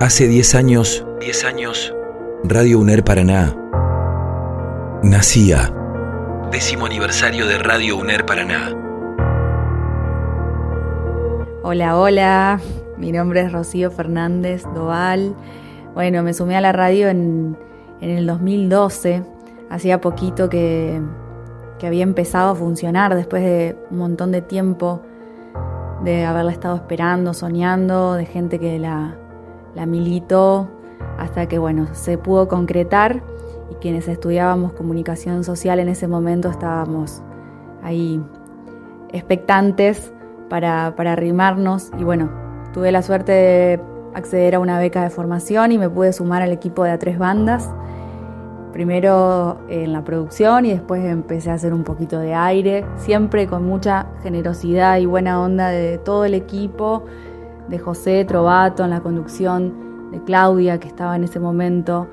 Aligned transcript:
Hace 0.00 0.28
10 0.28 0.54
años, 0.54 1.04
10 1.18 1.44
años, 1.44 1.92
Radio 2.44 2.78
UNER 2.78 3.02
Paraná 3.02 3.56
nacía. 5.02 5.74
Décimo 6.52 6.86
aniversario 6.86 7.48
de 7.48 7.58
Radio 7.58 7.96
UNER 7.96 8.24
Paraná. 8.24 8.70
Hola, 11.64 11.98
hola. 11.98 12.60
Mi 12.96 13.10
nombre 13.10 13.40
es 13.40 13.50
Rocío 13.50 13.90
Fernández 13.90 14.62
Doval. 14.72 15.34
Bueno, 15.94 16.22
me 16.22 16.32
sumé 16.32 16.56
a 16.56 16.60
la 16.60 16.70
radio 16.70 17.08
en, 17.08 17.56
en 18.00 18.10
el 18.10 18.24
2012. 18.24 19.24
Hacía 19.68 20.00
poquito 20.00 20.48
que, 20.48 21.02
que 21.80 21.88
había 21.88 22.04
empezado 22.04 22.52
a 22.52 22.54
funcionar 22.54 23.16
después 23.16 23.42
de 23.42 23.76
un 23.90 23.98
montón 23.98 24.30
de 24.30 24.42
tiempo 24.42 25.02
de 26.04 26.24
haberla 26.24 26.52
estado 26.52 26.76
esperando, 26.76 27.34
soñando, 27.34 28.14
de 28.14 28.26
gente 28.26 28.60
que 28.60 28.78
la, 28.78 29.16
la 29.78 29.86
militó 29.86 30.68
hasta 31.18 31.46
que 31.46 31.56
bueno, 31.58 31.86
se 31.92 32.18
pudo 32.18 32.48
concretar 32.48 33.22
y 33.70 33.74
quienes 33.76 34.08
estudiábamos 34.08 34.72
comunicación 34.72 35.44
social 35.44 35.78
en 35.78 35.88
ese 35.88 36.08
momento 36.08 36.50
estábamos 36.50 37.22
ahí 37.84 38.20
expectantes 39.12 40.12
para, 40.50 40.96
para 40.96 41.12
arrimarnos. 41.12 41.92
Y 41.96 42.02
bueno, 42.02 42.28
tuve 42.72 42.90
la 42.90 43.02
suerte 43.02 43.30
de 43.30 43.80
acceder 44.14 44.56
a 44.56 44.58
una 44.58 44.80
beca 44.80 45.04
de 45.04 45.10
formación 45.10 45.70
y 45.70 45.78
me 45.78 45.88
pude 45.88 46.12
sumar 46.12 46.42
al 46.42 46.50
equipo 46.50 46.82
de 46.82 46.90
a 46.90 46.98
tres 46.98 47.16
bandas. 47.16 47.70
Primero 48.72 49.58
en 49.68 49.92
la 49.92 50.02
producción 50.02 50.66
y 50.66 50.70
después 50.72 51.04
empecé 51.04 51.50
a 51.50 51.54
hacer 51.54 51.72
un 51.72 51.84
poquito 51.84 52.18
de 52.18 52.34
aire, 52.34 52.84
siempre 52.96 53.46
con 53.46 53.64
mucha 53.64 54.08
generosidad 54.24 54.98
y 54.98 55.06
buena 55.06 55.40
onda 55.40 55.68
de 55.68 55.98
todo 55.98 56.24
el 56.24 56.34
equipo, 56.34 57.04
de 57.68 57.78
José 57.78 58.24
Trovato 58.24 58.84
en 58.84 58.90
la 58.90 59.00
conducción, 59.00 60.10
de 60.10 60.22
Claudia 60.24 60.78
que 60.78 60.88
estaba 60.88 61.16
en 61.16 61.24
ese 61.24 61.38
momento 61.38 62.06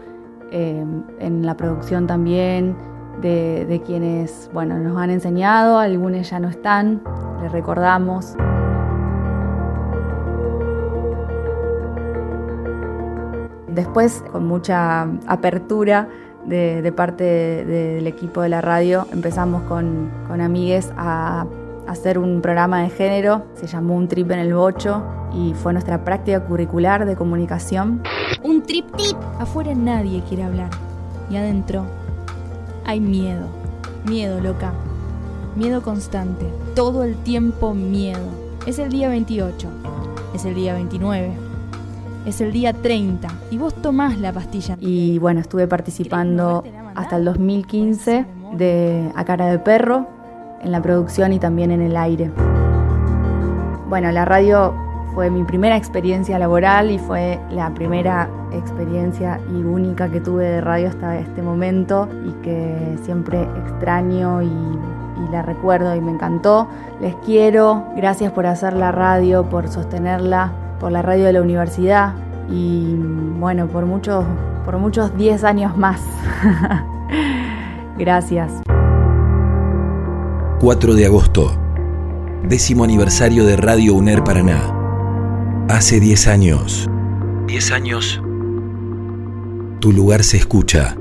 eh, 0.51 0.85
en 1.19 1.45
la 1.45 1.55
producción 1.57 2.07
también, 2.07 2.75
de, 3.21 3.81
quienes 3.85 4.49
bueno, 4.53 4.77
nos 4.77 4.97
han 4.97 5.09
enseñado, 5.09 5.79
algunos 5.79 6.29
ya 6.29 6.39
no 6.39 6.49
están, 6.49 7.01
les 7.41 7.51
recordamos. 7.51 8.35
Después, 13.67 14.23
con 14.31 14.45
mucha 14.47 15.07
apertura, 15.27 16.07
de, 16.45 16.93
parte 16.95 17.23
del 17.65 18.05
equipo 18.05 18.41
de 18.41 18.49
la 18.49 18.61
radio 18.61 19.07
empezamos 19.11 19.63
con, 19.63 20.11
con 20.27 20.41
amigues 20.41 20.93
a 20.95 21.47
hacer 21.87 22.17
un 22.17 22.41
programa 22.41 22.81
de 22.81 22.89
género, 22.89 23.45
se 23.55 23.67
llamó 23.67 23.95
Un 23.95 24.07
Trip 24.07 24.31
en 24.31 24.39
el 24.39 24.53
Bocho 24.53 25.03
y 25.33 25.53
fue 25.53 25.73
nuestra 25.73 26.03
práctica 26.03 26.43
curricular 26.45 27.05
de 27.05 27.15
comunicación. 27.15 28.01
Un 28.43 28.63
trip 28.63 28.85
tip. 28.95 29.17
Afuera 29.39 29.73
nadie 29.75 30.23
quiere 30.27 30.43
hablar 30.43 30.69
y 31.29 31.37
adentro 31.37 31.85
hay 32.85 32.99
miedo, 32.99 33.47
miedo 34.05 34.39
loca, 34.39 34.71
miedo 35.55 35.81
constante, 35.81 36.45
todo 36.75 37.03
el 37.03 37.15
tiempo 37.15 37.73
miedo. 37.73 38.27
Es 38.65 38.79
el 38.79 38.89
día 38.89 39.09
28, 39.09 39.67
es 40.33 40.45
el 40.45 40.55
día 40.55 40.73
29, 40.73 41.33
es 42.25 42.41
el 42.41 42.51
día 42.51 42.73
30 42.73 43.27
y 43.51 43.57
vos 43.57 43.73
tomás 43.75 44.19
la 44.19 44.31
pastilla. 44.31 44.77
Y 44.79 45.19
bueno, 45.19 45.39
estuve 45.39 45.67
participando 45.67 46.63
hasta 46.95 47.17
el 47.17 47.25
2015 47.25 48.25
de 48.53 49.11
A 49.15 49.25
Cara 49.25 49.47
de 49.47 49.59
Perro 49.59 50.14
en 50.65 50.71
la 50.71 50.81
producción 50.81 51.31
y 51.31 51.39
también 51.39 51.71
en 51.71 51.81
el 51.81 51.95
aire. 51.95 52.31
Bueno, 53.87 54.11
la 54.11 54.25
radio 54.25 54.73
fue 55.13 55.29
mi 55.29 55.43
primera 55.43 55.77
experiencia 55.77 56.37
laboral 56.39 56.91
y 56.91 56.99
fue 56.99 57.39
la 57.51 57.73
primera 57.73 58.27
experiencia 58.51 59.39
y 59.49 59.63
única 59.63 60.09
que 60.09 60.19
tuve 60.19 60.43
de 60.43 60.61
radio 60.61 60.89
hasta 60.89 61.19
este 61.19 61.41
momento 61.41 62.09
y 62.25 62.31
que 62.43 62.97
siempre 63.03 63.43
extraño 63.65 64.41
y, 64.41 64.51
la 65.31 65.41
recuerdo 65.41 65.95
y 65.95 66.01
me 66.01 66.11
encantó. 66.11 66.67
Les 67.01 67.15
quiero, 67.15 67.85
gracias 67.95 68.31
por 68.31 68.45
hacer 68.45 68.73
la 68.73 68.91
radio, 68.91 69.43
por 69.49 69.67
sostenerla, 69.67 70.51
por 70.79 70.91
la 70.91 71.01
radio 71.01 71.25
de 71.25 71.33
la 71.33 71.41
universidad 71.41 72.13
y 72.49 72.95
bueno, 73.39 73.67
por 73.67 73.85
muchos, 73.85 74.23
por 74.65 74.77
muchos 74.77 75.17
10 75.17 75.43
años 75.43 75.75
más. 75.77 75.99
Gracias. 77.97 78.74
4 80.59 80.95
de 80.95 81.05
agosto, 81.05 81.53
décimo 82.47 82.85
aniversario 82.85 83.45
de 83.45 83.57
Radio 83.57 83.93
UNER 83.93 84.23
Paraná. 84.23 84.73
Hace 85.67 85.99
10 85.99 86.27
años. 86.27 86.89
10 87.45 87.71
años. 87.71 88.21
Tu 89.81 89.91
lugar 89.91 90.23
se 90.23 90.37
escucha. 90.37 90.95